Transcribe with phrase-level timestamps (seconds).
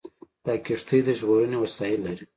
[0.45, 2.25] دا کښتۍ د ژغورنې وسایل لري.